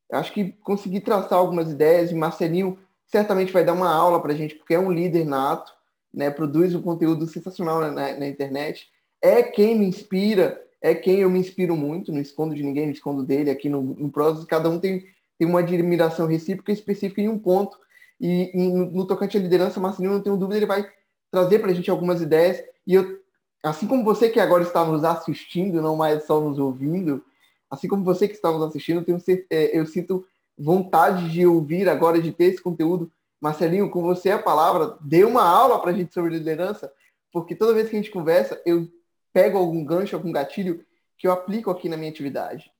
[0.09, 4.33] Eu acho que conseguir traçar algumas ideias, e Marcelinho certamente vai dar uma aula para
[4.33, 5.71] a gente, porque é um líder nato,
[6.13, 8.89] né, produz um conteúdo sensacional na, na, internet,
[9.21, 12.93] é quem me inspira, é quem eu me inspiro muito, não escondo de ninguém, não
[12.93, 15.05] escondo dele, aqui no, no Prozis, cada um tem,
[15.37, 17.77] tem uma admiração recíproca específica em um ponto,
[18.19, 20.87] e, e no, no, tocante à liderança, Marcelinho, não tenho dúvida, ele vai
[21.31, 23.19] trazer para a gente algumas ideias, e eu,
[23.63, 27.23] assim como você que agora está nos assistindo, não mais só nos ouvindo,
[27.69, 30.25] assim como você que está nos assistindo, eu, tenho, é, eu sinto
[30.57, 33.11] vontade de ouvir agora, de ter esse conteúdo.
[33.39, 36.91] Marcelinho, com você a palavra, dê uma aula para a gente sobre liderança,
[37.31, 38.87] porque toda vez que a gente conversa, eu
[39.37, 40.83] pego algum gancho, algum gatilho
[41.15, 42.71] que eu aplico aqui na minha atividade.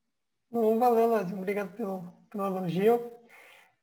[0.50, 1.38] Bom, valeu, Lázaro.
[1.38, 3.12] Obrigado pelo, pelo elogio.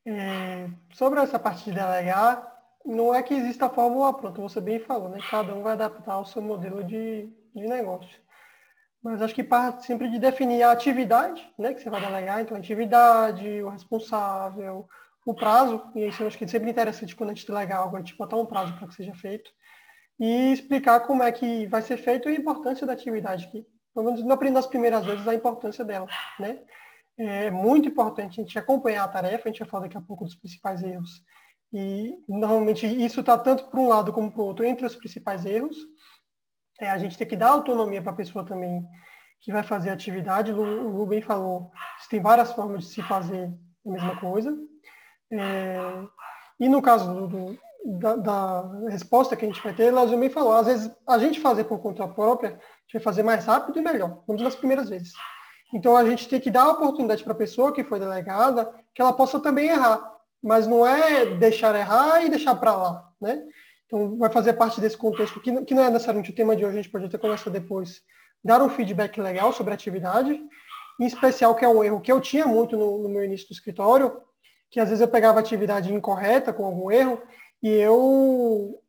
[0.05, 2.53] É, sobre essa parte de delegar,
[2.85, 5.21] não é que exista a fórmula pronta, você bem falou, né?
[5.31, 8.21] Cada um vai adaptar o seu modelo de, de negócio.
[9.01, 12.57] Mas acho que parte sempre de definir a atividade, né, que você vai delegar, então
[12.57, 14.89] a atividade, o responsável,
[15.25, 17.97] o prazo, e isso eu acho que é sempre interessante quando a gente delegar algo,
[17.97, 19.51] a gente botar um prazo para que seja feito,
[20.19, 24.07] e explicar como é que vai ser feito e a importância da atividade, que pelo
[24.07, 26.61] menos nas primeiras vezes a importância dela, né?
[27.17, 30.25] É muito importante a gente acompanhar a tarefa, a gente vai falar daqui a pouco
[30.25, 31.23] dos principais erros,
[31.73, 35.45] e normalmente isso está tanto para um lado como para o outro entre os principais
[35.45, 35.77] erros,
[36.81, 38.85] é, a gente tem que dar autonomia para a pessoa também
[39.41, 40.53] que vai fazer a atividade.
[40.53, 41.71] O Rubem falou,
[42.09, 43.53] tem várias formas de se fazer
[43.87, 44.57] a mesma coisa.
[45.31, 45.77] É,
[46.59, 50.31] e no caso do, do, da, da, resposta que a gente vai ter, ela também
[50.31, 53.79] falou, às vezes a gente fazer por conta própria, a gente vai fazer mais rápido
[53.79, 55.13] e melhor, vamos nas primeiras vezes.
[55.73, 59.03] Então a gente tem que dar a oportunidade para a pessoa que foi delegada que
[59.03, 63.43] ela possa também errar, mas não é deixar errar e deixar para lá, né?
[63.87, 66.79] Então, vai fazer parte desse contexto, que, que não é necessariamente o tema de hoje,
[66.79, 68.01] a gente pode até conversar depois,
[68.43, 70.41] dar um feedback legal sobre a atividade,
[71.01, 73.53] em especial que é um erro que eu tinha muito no, no meu início do
[73.53, 74.21] escritório,
[74.71, 77.23] que às vezes eu pegava atividade incorreta com algum erro
[77.65, 78.81] e eu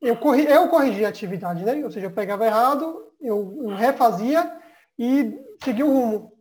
[0.00, 1.84] eu, corri, eu corrigia a atividade, né?
[1.84, 4.50] Ou seja, eu pegava errado, eu, eu refazia
[4.98, 6.32] e seguia o rumo.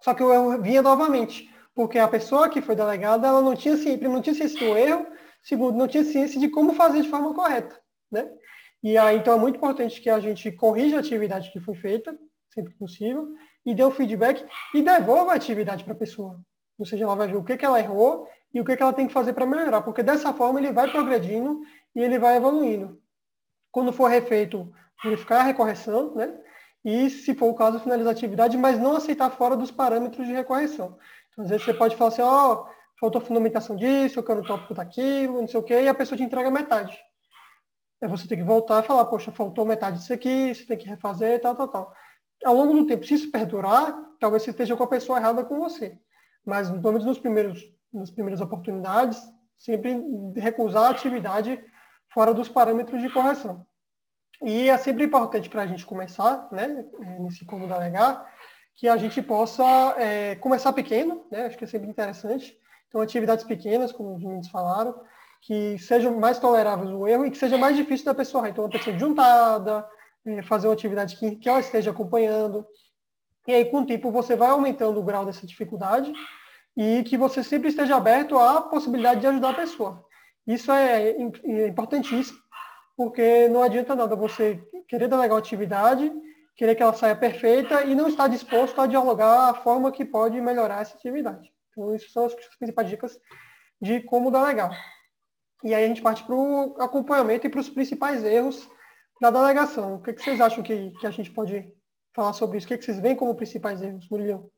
[0.00, 4.06] Só que eu vinha novamente, porque a pessoa que foi delegada, ela não tinha sempre,
[4.06, 5.06] não tinha ciência do erro,
[5.42, 7.78] Segundo, não tinha ciência de como fazer de forma correta,
[8.10, 8.30] né?
[8.82, 12.16] E aí, então, é muito importante que a gente corrija a atividade que foi feita,
[12.52, 13.28] sempre possível,
[13.64, 16.40] e dê o feedback e devolva a atividade para a pessoa.
[16.78, 18.92] Ou seja, ela vai ver o que, que ela errou e o que, que ela
[18.92, 21.60] tem que fazer para melhorar, porque dessa forma ele vai progredindo
[21.94, 23.00] e ele vai evoluindo.
[23.70, 26.36] Quando for refeito, verificar a recorreção, né?
[26.84, 30.32] E, se for o caso, finalizar a atividade, mas não aceitar fora dos parâmetros de
[30.32, 30.98] recorreção.
[31.30, 32.66] Então, às vezes você pode falar assim, ó, oh,
[32.98, 36.16] faltou fundamentação disso, eu quero o tópico daquilo, não sei o quê, e a pessoa
[36.16, 36.98] te entrega metade.
[38.02, 40.88] Aí você tem que voltar e falar, poxa, faltou metade disso aqui, você tem que
[40.88, 41.94] refazer, tal, tal, tal.
[42.44, 45.60] Ao longo do tempo, se isso perdurar, talvez você esteja com a pessoa errada com
[45.60, 45.98] você.
[46.44, 49.20] Mas, pelo menos nos primeiros, nas primeiras oportunidades,
[49.58, 49.96] sempre
[50.36, 51.62] recusar a atividade
[52.12, 53.66] fora dos parâmetros de correção.
[54.42, 56.84] E é sempre importante para a gente começar, né,
[57.18, 58.26] nesse como delegar,
[58.74, 59.64] que a gente possa
[59.98, 62.58] é, começar pequeno, né, acho que é sempre interessante,
[62.90, 65.00] então, atividades pequenas, como os meninos falaram,
[65.42, 68.48] que sejam mais toleráveis o erro e que seja mais difícil da pessoa.
[68.48, 69.88] Então, a pessoa juntada,
[70.26, 72.66] é, fazer uma atividade que, que ela esteja acompanhando.
[73.46, 76.12] E aí, com o tempo, você vai aumentando o grau dessa dificuldade
[76.76, 80.04] e que você sempre esteja aberto à possibilidade de ajudar a pessoa.
[80.46, 81.16] Isso é,
[81.68, 82.38] importantíssimo,
[82.96, 86.12] porque não adianta nada você querer delegar uma atividade,
[86.56, 90.40] querer que ela saia perfeita e não estar disposto a dialogar a forma que pode
[90.40, 91.50] melhorar essa atividade.
[91.70, 93.18] Então, isso são as principais dicas
[93.80, 94.70] de como dar legal.
[95.62, 98.68] E aí a gente parte para o acompanhamento e para os principais erros
[99.20, 99.96] da delegação.
[99.96, 101.72] O que, que vocês acham que, que, a gente pode
[102.14, 102.66] falar sobre isso?
[102.66, 104.50] O que, que vocês veem como principais erros, Murilo?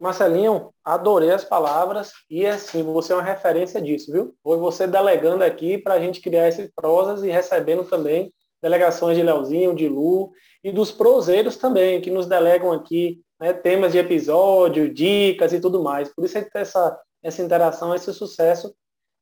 [0.00, 4.34] Marcelinho, adorei as palavras e assim, você é uma referência disso, viu?
[4.42, 8.32] Foi você delegando aqui para a gente criar esses prosas e recebendo também
[8.62, 10.32] delegações de Leozinho, de Lu
[10.64, 15.82] e dos proseiros também, que nos delegam aqui né, temas de episódio, dicas e tudo
[15.82, 16.08] mais.
[16.08, 18.74] Por isso é essa, essa interação, esse sucesso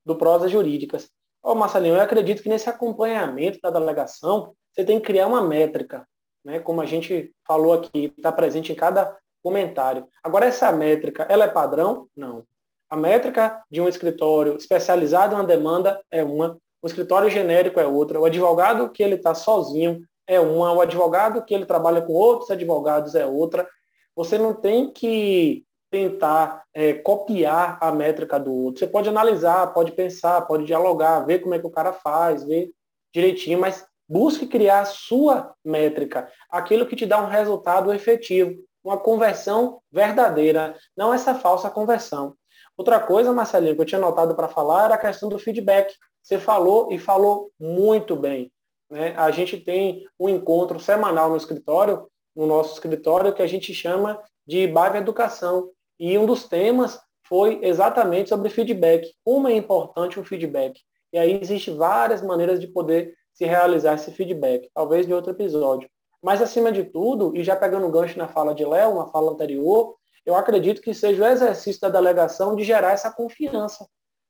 [0.07, 1.11] do Prosas Jurídicas.
[1.43, 6.07] Ó, Marcelinho, eu acredito que nesse acompanhamento da delegação, você tem que criar uma métrica,
[6.45, 6.61] né?
[6.61, 10.07] Como a gente falou aqui, está presente em cada comentário.
[10.23, 12.07] Agora, essa métrica, ela é padrão?
[12.17, 12.45] Não.
[12.91, 17.87] A métrica de um escritório especializado em uma demanda é uma, o escritório genérico é
[17.87, 22.13] outra, o advogado que ele está sozinho é uma, o advogado que ele trabalha com
[22.13, 23.69] outros advogados é outra.
[24.15, 28.81] Você não tem que tentar é, copiar a métrica do outro.
[28.81, 32.71] Você pode analisar, pode pensar, pode dialogar, ver como é que o cara faz, ver
[33.13, 38.97] direitinho, mas busque criar a sua métrica, aquilo que te dá um resultado efetivo, uma
[38.97, 42.35] conversão verdadeira, não essa falsa conversão.
[42.77, 45.93] Outra coisa, Marcelinho, que eu tinha notado para falar era a questão do feedback.
[46.23, 48.53] Você falou e falou muito bem.
[48.89, 49.15] Né?
[49.17, 54.23] A gente tem um encontro semanal no escritório, no nosso escritório, que a gente chama
[54.47, 55.71] de Bave Educação.
[55.99, 59.13] E um dos temas foi exatamente sobre feedback.
[59.25, 60.81] Como é importante o feedback.
[61.13, 65.89] E aí existe várias maneiras de poder se realizar esse feedback, talvez de outro episódio.
[66.23, 69.97] Mas acima de tudo, e já pegando gancho na fala de Léo, uma fala anterior,
[70.27, 73.89] eu acredito que seja o exercício da delegação de gerar essa confiança.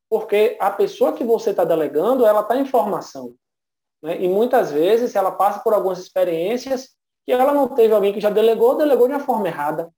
[0.08, 3.34] Porque a pessoa que você está delegando, ela está em formação.
[4.02, 4.22] Né?
[4.22, 6.90] E muitas vezes ela passa por algumas experiências
[7.26, 9.92] que ela não teve alguém que já delegou, delegou de uma forma errada.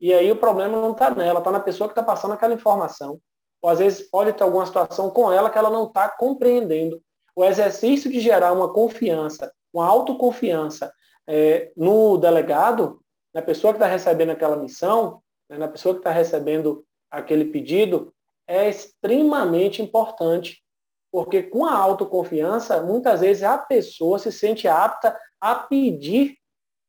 [0.00, 3.18] E aí o problema não está nela, está na pessoa que está passando aquela informação.
[3.60, 7.00] Ou às vezes pode ter alguma situação com ela que ela não está compreendendo.
[7.34, 10.92] O exercício de gerar uma confiança, uma autoconfiança
[11.26, 13.00] é, no delegado,
[13.34, 18.12] na pessoa que está recebendo aquela missão, né, na pessoa que está recebendo aquele pedido,
[18.46, 20.62] é extremamente importante.
[21.10, 26.36] Porque com a autoconfiança, muitas vezes a pessoa se sente apta a pedir,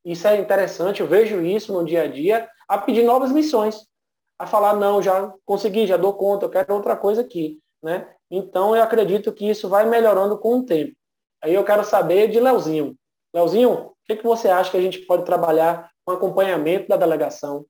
[0.04, 3.86] isso é interessante, eu vejo isso no dia a dia, a pedir novas missões.
[4.38, 7.60] A falar, não, já consegui, já dou conta, eu quero outra coisa aqui.
[7.82, 8.08] Né?
[8.30, 10.94] Então, eu acredito que isso vai melhorando com o tempo.
[11.42, 12.96] Aí eu quero saber de Leozinho.
[13.34, 17.66] Leozinho, o que, que você acha que a gente pode trabalhar com acompanhamento da delegação?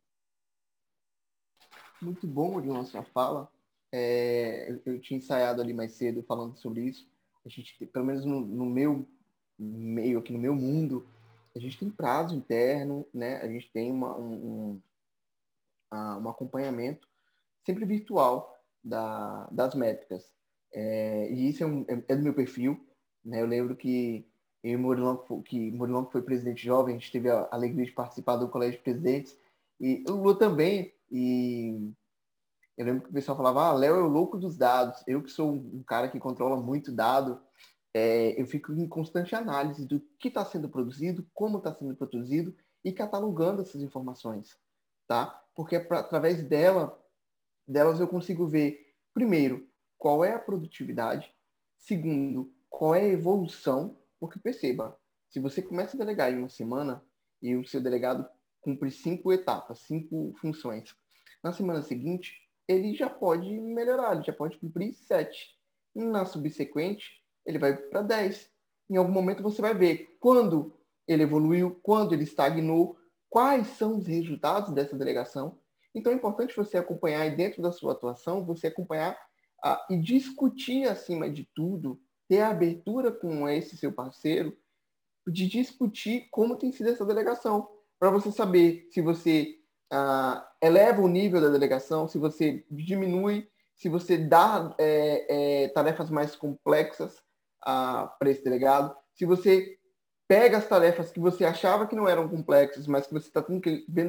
[2.02, 3.48] Muito bom, Odilon, sua fala.
[3.90, 7.08] É, eu, tinha ensaiado ali mais cedo falando sobre isso.
[7.46, 9.08] A gente, pelo menos no, no meu
[9.58, 11.06] meio, aqui no meu mundo,
[11.56, 13.36] a gente tem prazo interno, né?
[13.36, 14.82] A gente tem uma, um, um,
[15.94, 17.08] um acompanhamento
[17.64, 20.30] sempre virtual da, das métricas.
[20.74, 22.86] É, e isso é, um, é, é, do meu perfil.
[23.24, 23.40] Né?
[23.40, 24.28] Eu lembro que
[24.64, 28.36] e Murilão, que Murilão, que foi presidente jovem, a gente teve a alegria de participar
[28.36, 29.38] do Colégio de Presidentes.
[29.78, 30.94] E o Lula também.
[31.10, 31.92] E
[32.78, 35.04] eu lembro que o pessoal falava, ah, Léo é o louco dos dados.
[35.06, 37.42] Eu que sou um cara que controla muito dado,
[37.92, 42.56] é, eu fico em constante análise do que está sendo produzido, como está sendo produzido
[42.82, 44.58] e catalogando essas informações,
[45.06, 45.44] tá?
[45.54, 46.98] Porque é pra, através dela,
[47.68, 51.30] delas eu consigo ver, primeiro, qual é a produtividade,
[51.76, 57.04] segundo, qual é a evolução, porque perceba, se você começa a delegar em uma semana
[57.42, 58.26] e o seu delegado
[58.62, 60.96] cumpre cinco etapas, cinco funções,
[61.42, 65.54] na semana seguinte ele já pode melhorar, ele já pode cumprir sete.
[65.94, 68.50] Na subsequente, ele vai para 10.
[68.88, 70.74] Em algum momento você vai ver quando
[71.06, 72.96] ele evoluiu, quando ele estagnou,
[73.28, 75.58] quais são os resultados dessa delegação.
[75.94, 79.18] Então é importante você acompanhar e dentro da sua atuação, você acompanhar
[79.62, 84.56] ah, e discutir acima de tudo, ter a abertura com esse seu parceiro
[85.26, 89.58] de discutir como tem sido essa delegação, para você saber se você
[89.90, 96.10] ah, eleva o nível da delegação, se você diminui, se você dá é, é, tarefas
[96.10, 97.22] mais complexas
[97.60, 99.78] para esse delegado, se você
[100.28, 103.60] pega as tarefas que você achava que não eram complexas, mas que você está vendo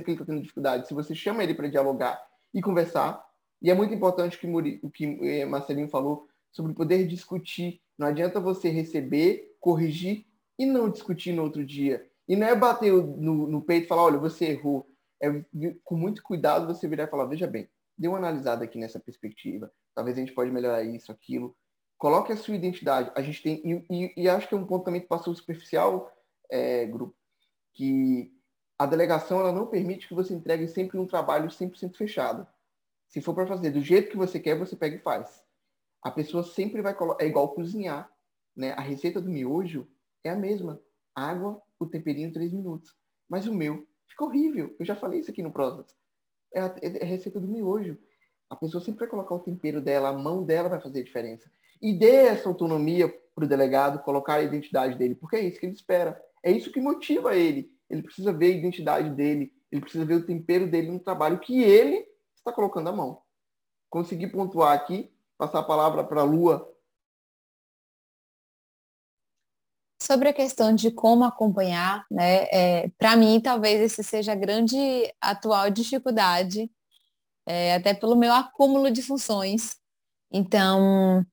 [0.03, 2.21] que ele está tendo dificuldade, se você chama ele para dialogar
[2.53, 3.23] e conversar,
[3.61, 7.81] e é muito importante que o que eh, Marcelinho falou sobre poder discutir.
[7.97, 10.25] Não adianta você receber, corrigir
[10.57, 12.05] e não discutir no outro dia.
[12.27, 14.89] E não é bater no, no peito e falar, olha, você errou.
[15.21, 15.29] É
[15.83, 19.71] com muito cuidado você virar e falar, veja bem, dê uma analisada aqui nessa perspectiva.
[19.93, 21.55] Talvez a gente pode melhorar isso, aquilo
[21.97, 23.11] coloque a sua identidade.
[23.15, 26.11] A gente tem, e, e, e acho que é um ponto também que passou superficial,
[26.49, 27.15] é, grupo,
[27.73, 28.31] que
[28.77, 32.47] a delegação ela não permite que você entregue sempre um trabalho 100% fechado.
[33.07, 35.43] Se for para fazer do jeito que você quer, você pega e faz.
[36.05, 37.23] A pessoa sempre vai colocar.
[37.23, 38.07] É igual cozinhar.
[38.55, 38.73] Né?
[38.73, 39.87] A receita do miojo
[40.23, 40.79] é a mesma.
[41.15, 42.93] Água, o temperinho, três minutos.
[43.27, 44.75] Mas o meu fica horrível.
[44.79, 45.95] Eu já falei isso aqui no Prosas.
[46.53, 47.97] é a, é a receita do miojo.
[48.47, 51.49] A pessoa sempre vai colocar o tempero dela, a mão dela vai fazer a diferença.
[51.81, 55.65] E dê essa autonomia para o delegado colocar a identidade dele, porque é isso que
[55.65, 56.21] ele espera.
[56.43, 57.73] É isso que motiva ele.
[57.89, 61.63] Ele precisa ver a identidade dele, ele precisa ver o tempero dele no trabalho que
[61.63, 63.23] ele está colocando a mão.
[63.89, 66.71] Consegui pontuar aqui, passar a palavra para a Lua.
[70.01, 74.77] Sobre a questão de como acompanhar, né, é, para mim talvez esse seja a grande
[75.19, 76.69] atual dificuldade,
[77.45, 79.77] é, até pelo meu acúmulo de funções.
[80.31, 81.25] Então,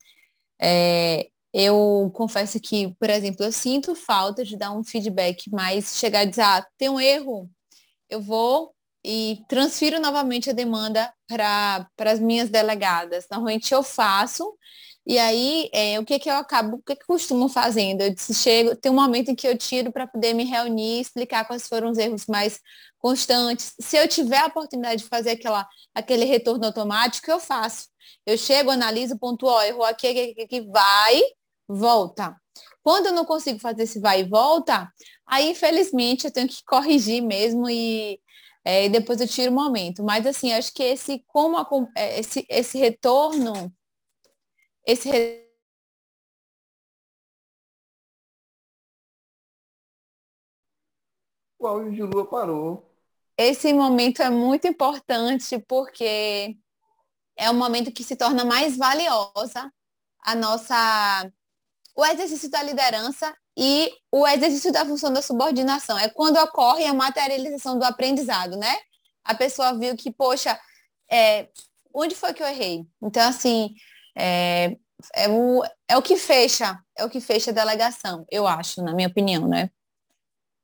[0.60, 6.24] é, eu confesso que, por exemplo, eu sinto falta de dar um feedback mais, chegar
[6.24, 7.50] e dizer, ah, tem um erro,
[8.08, 13.26] eu vou e transfiro novamente a demanda para as minhas delegadas.
[13.30, 14.56] Normalmente eu faço,
[15.04, 18.02] e aí é, o que, que eu acabo, o que, que eu costumo fazendo?
[18.02, 21.66] Eu chego, tem um momento em que eu tiro para poder me reunir, explicar quais
[21.66, 22.60] foram os erros mais
[22.98, 23.74] constantes.
[23.80, 27.88] Se eu tiver a oportunidade de fazer aquela, aquele retorno automático, eu faço.
[28.24, 31.20] Eu chego, analiso, pontuo, ó, errou aqui, aqui, aqui, vai,
[31.68, 32.36] volta.
[32.82, 34.88] Quando eu não consigo fazer esse vai e volta,
[35.26, 38.20] aí infelizmente eu tenho que corrigir mesmo e
[38.64, 40.02] é, depois eu tiro o momento.
[40.02, 43.72] Mas assim, acho que esse como a, é, esse, esse retorno,
[44.86, 45.10] esse.
[51.58, 52.88] O áudio de Lua parou.
[53.36, 56.56] Esse momento é muito importante porque
[57.36, 59.72] é um momento que se torna mais valiosa
[60.20, 61.32] a nossa
[61.94, 65.98] o exercício da liderança e o exercício da função da subordinação.
[65.98, 68.74] É quando ocorre a materialização do aprendizado, né?
[69.24, 70.58] A pessoa viu que, poxa,
[71.10, 71.48] é,
[71.94, 72.84] onde foi que eu errei?
[73.02, 73.74] Então, assim,
[74.16, 74.76] é,
[75.14, 78.94] é, o, é o que fecha, é o que fecha a delegação, eu acho, na
[78.94, 79.70] minha opinião, né?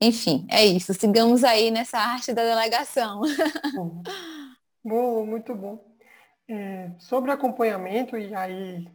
[0.01, 0.95] Enfim, é isso.
[0.95, 3.21] Sigamos aí nessa arte da delegação.
[4.85, 5.85] Bom, muito bom.
[6.49, 8.89] É, sobre acompanhamento, e aí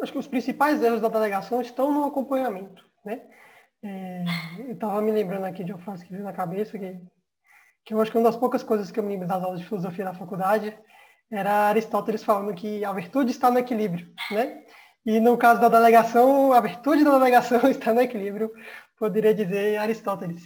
[0.00, 2.86] acho que os principais erros da delegação estão no acompanhamento.
[3.04, 3.20] Né?
[3.82, 4.24] É,
[4.58, 7.00] eu estava me lembrando aqui de uma frase que veio na cabeça, que,
[7.84, 9.66] que eu acho que uma das poucas coisas que eu me lembro das aulas de
[9.66, 10.76] filosofia na faculdade
[11.30, 14.06] era Aristóteles falando que a virtude está no equilíbrio.
[14.30, 14.64] Né?
[15.04, 18.52] E no caso da delegação, a virtude da delegação está no equilíbrio,
[18.98, 20.44] poderia dizer Aristóteles.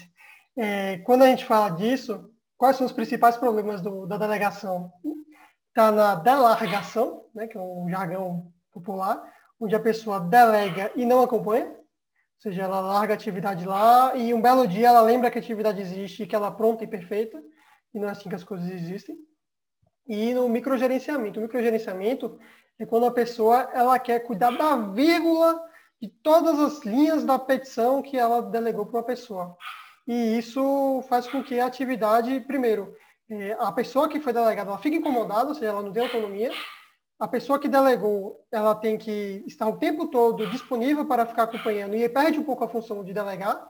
[0.57, 4.91] É, quando a gente fala disso, quais são os principais problemas do, da delegação?
[5.69, 9.23] Está na delargação, né, que é um jargão popular,
[9.61, 11.77] onde a pessoa delega e não acompanha,
[12.37, 15.41] ou seja, ela larga a atividade lá e um belo dia ela lembra que a
[15.41, 17.43] atividade existe e que ela é pronta e perfeita,
[17.95, 19.17] e não é assim que as coisas existem.
[20.07, 21.41] E no microgerenciamento.
[21.41, 22.39] O microgerenciamento
[22.79, 25.61] é quando a pessoa ela quer cuidar da vírgula
[26.01, 29.57] de todas as linhas da petição que ela delegou para uma pessoa.
[30.07, 32.95] E isso faz com que a atividade, primeiro,
[33.31, 36.53] é, a pessoa que foi delegada, ela fica incomodada, ou seja, ela não tem autonomia,
[37.19, 41.95] a pessoa que delegou, ela tem que estar o tempo todo disponível para ficar acompanhando
[41.95, 43.67] e perde um pouco a função de delegar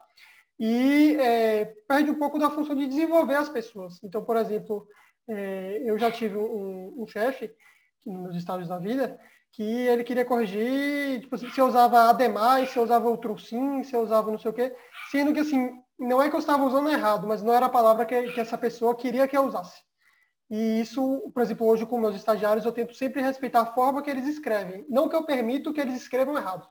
[0.59, 4.03] e é, perde um pouco da função de desenvolver as pessoas.
[4.03, 4.87] Então, por exemplo,
[5.29, 7.53] é, eu já tive um, um chefe
[8.05, 9.19] nos estágios da vida
[9.53, 13.97] que ele queria corrigir, tipo, se eu usava ademais, se eu usava o trucim, se
[13.97, 14.77] eu usava não sei o quê,
[15.11, 18.05] sendo que assim, não é que eu estava usando errado, mas não era a palavra
[18.05, 19.81] que, que essa pessoa queria que eu usasse.
[20.49, 24.11] E isso, por exemplo, hoje com meus estagiários, eu tento sempre respeitar a forma que
[24.11, 24.87] eles escrevem.
[24.89, 26.69] Não que eu permito que eles escrevam errado,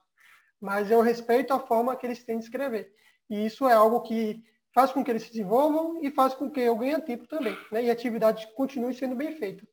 [0.62, 2.94] mas eu respeito a forma que eles têm de escrever.
[3.30, 4.42] E isso é algo que
[4.74, 7.58] faz com que eles se desenvolvam e faz com que eu ganhe tempo também.
[7.72, 7.84] Né?
[7.84, 9.66] E a atividade continue sendo bem feita.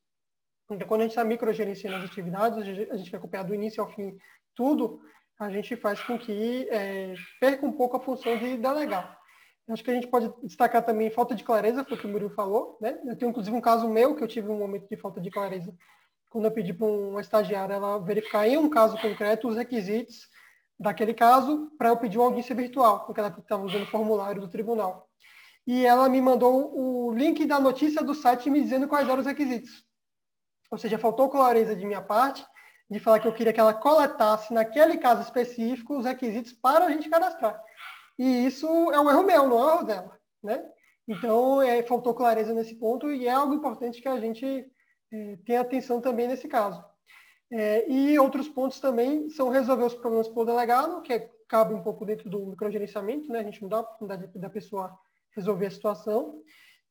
[0.71, 3.91] Então, quando a gente está microgerenciando as atividades, a gente vai acompanhar do início ao
[3.91, 4.17] fim
[4.55, 5.01] tudo,
[5.39, 9.19] a gente faz com que é, perca um pouco a função de delegar.
[9.69, 12.31] Acho que a gente pode destacar também falta de clareza, foi o que o Murilo
[12.31, 12.77] falou.
[12.81, 12.99] Né?
[13.07, 15.73] Eu tenho, inclusive, um caso meu que eu tive um momento de falta de clareza.
[16.29, 20.29] Quando eu pedi para uma estagiária ela verificar em um caso concreto os requisitos
[20.79, 24.49] daquele caso para eu pedir uma audiência virtual, porque ela estava usando o formulário do
[24.49, 25.09] tribunal.
[25.67, 29.27] E ela me mandou o link da notícia do site me dizendo quais eram os
[29.27, 29.85] requisitos.
[30.71, 32.45] Ou seja, faltou clareza de minha parte
[32.91, 36.91] de falar que eu queria que ela coletasse, naquele caso específico, os requisitos para a
[36.91, 37.59] gente cadastrar.
[38.19, 40.19] E isso é um erro meu, não é um erro dela.
[40.43, 40.65] Né?
[41.07, 44.67] Então, é, faltou clareza nesse ponto e é algo importante que a gente
[45.13, 46.85] é, tenha atenção também nesse caso.
[47.51, 51.83] É, e outros pontos também são resolver os problemas por delegado, que é, cabe um
[51.83, 53.41] pouco dentro do microgerenciamento, né?
[53.41, 54.99] a gente não dá a oportunidade da pessoa
[55.35, 56.43] resolver a situação,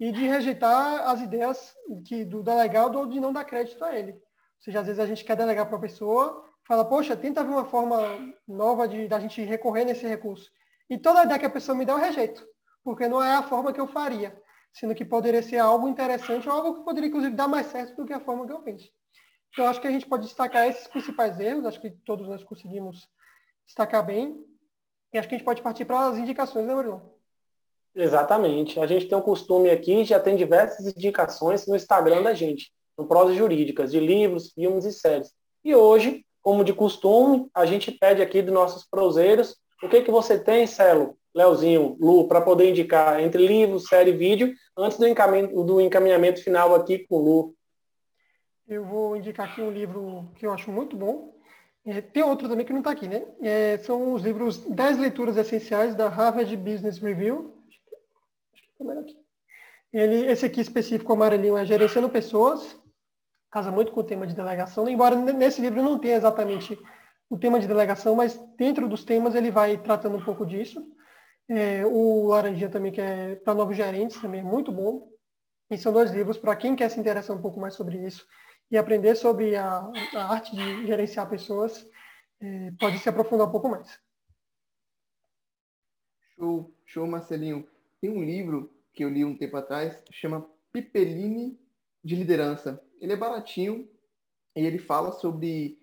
[0.02, 1.76] e de rejeitar as ideias
[2.08, 4.14] que, do delegado ou de não dar crédito a ele.
[4.14, 4.20] Ou
[4.60, 7.66] seja, às vezes a gente quer delegar para a pessoa, fala, poxa, tenta ver uma
[7.66, 8.00] forma
[8.48, 10.50] nova de da gente recorrer nesse recurso.
[10.92, 12.46] E toda ideia que a pessoa me dá, eu rejeito,
[12.84, 14.38] porque não é a forma que eu faria.
[14.74, 18.06] sendo que poderia ser algo interessante ou algo que poderia, inclusive, dar mais certo do
[18.06, 18.90] que a forma que eu penso.
[19.52, 23.08] Então, acho que a gente pode destacar esses principais erros, acho que todos nós conseguimos
[23.66, 24.38] destacar bem,
[25.14, 27.02] e acho que a gente pode partir para as indicações, né, Murilo?
[27.96, 28.80] Exatamente.
[28.80, 33.06] A gente tem um costume aqui, já tem diversas indicações no Instagram da gente, no
[33.06, 35.34] Prosas Jurídicas, de livros, filmes e séries.
[35.64, 40.12] E hoje, como de costume, a gente pede aqui dos nossos proseiros, o que, que
[40.12, 45.64] você tem, Celo, Leozinho, Lu, para poder indicar entre livro, série vídeo, antes do encaminhamento,
[45.64, 47.56] do encaminhamento final aqui com o Lu.
[48.68, 51.34] Eu vou indicar aqui um livro que eu acho muito bom.
[51.86, 53.26] É, tem outro também que não está aqui, né?
[53.42, 57.54] É, são os livros 10 leituras essenciais da Harvard Business Review.
[58.54, 59.18] Acho que aqui.
[59.92, 62.80] Ele, esse aqui específico amarelinho é Gerenciando Pessoas.
[63.50, 66.80] Casa muito com o tema de delegação, embora nesse livro não tenha exatamente
[67.32, 70.86] o tema de delegação, mas dentro dos temas ele vai tratando um pouco disso.
[71.48, 75.10] É, o Laranjinha também, que é para novos gerentes, também é muito bom.
[75.70, 78.28] E são dois livros para quem quer se interessar um pouco mais sobre isso
[78.70, 81.90] e aprender sobre a, a arte de gerenciar pessoas,
[82.42, 83.98] é, pode se aprofundar um pouco mais.
[86.36, 87.66] Show, show, Marcelinho.
[88.02, 91.58] Tem um livro que eu li um tempo atrás, chama Pipeline
[92.04, 92.84] de Liderança.
[93.00, 93.90] Ele é baratinho
[94.54, 95.81] e ele fala sobre,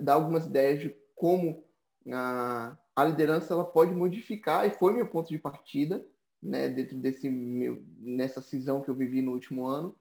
[0.00, 1.64] dá algumas ideias de como
[2.10, 6.04] a liderança ela pode modificar, e foi meu ponto de partida,
[6.42, 9.96] né, dentro desse meu, nessa cisão que eu vivi no último ano.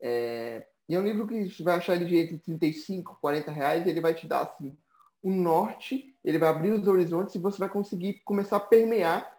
[0.00, 3.86] É, e é um livro que você vai achar ele de entre 35 40 reais,
[3.86, 4.76] ele vai te dar assim,
[5.22, 9.36] um norte, ele vai abrir os horizontes e você vai conseguir começar a permear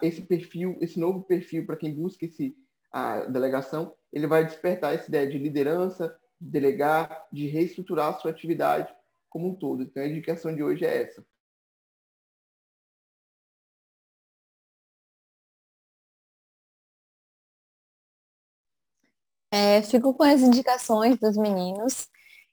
[0.00, 2.56] esse perfil, esse novo perfil para quem busca esse
[2.92, 8.30] a delegação, ele vai despertar essa ideia de liderança, de delegar, de reestruturar a sua
[8.30, 8.92] atividade
[9.28, 9.82] como um todo.
[9.82, 11.24] Então a indicação de hoje é essa.
[19.52, 22.06] É, fico com as indicações dos meninos.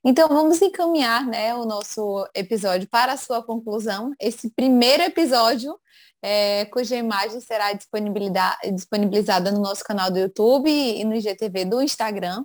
[0.03, 4.13] Então vamos encaminhar né, o nosso episódio para a sua conclusão.
[4.19, 5.77] Esse primeiro episódio,
[6.21, 12.43] é, cuja imagem será disponibilizada no nosso canal do YouTube e no IGTV do Instagram.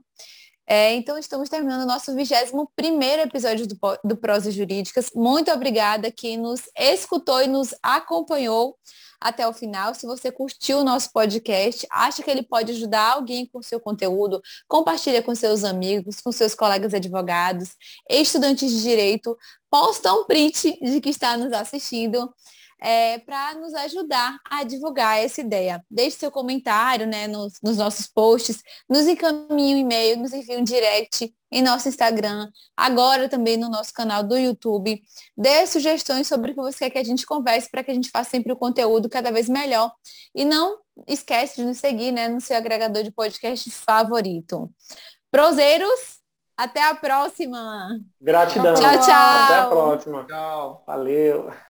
[0.75, 5.11] É, então estamos terminando o nosso 21 primeiro episódio do, do Prosas Jurídicas.
[5.15, 8.79] Muito obrigada que nos escutou e nos acompanhou
[9.21, 9.95] até o final.
[9.95, 14.41] Se você curtiu o nosso podcast, acha que ele pode ajudar alguém com seu conteúdo,
[14.67, 17.77] compartilha com seus amigos, com seus colegas advogados,
[18.09, 19.37] estudantes de direito,
[19.71, 22.33] posta um print de que está nos assistindo
[22.83, 25.85] é, para nos ajudar a divulgar essa ideia.
[25.89, 30.65] Deixe seu comentário né, nos, nos nossos posts, nos encaminhe um e-mail, nos envie um
[30.65, 35.01] direct em nosso Instagram, agora também no nosso canal do YouTube.
[35.37, 38.11] Dê sugestões sobre o que você quer que a gente converse para que a gente
[38.11, 39.93] faça sempre o conteúdo cada vez melhor.
[40.35, 44.69] E não esquece de nos seguir né, no seu agregador de podcast favorito.
[45.31, 46.19] Proseiros,
[46.57, 48.01] até a próxima.
[48.21, 48.75] Gratidão.
[48.75, 49.45] Tchau, tchau.
[49.45, 50.25] Até a próxima.
[50.25, 50.83] Tchau.
[50.85, 51.53] Valeu.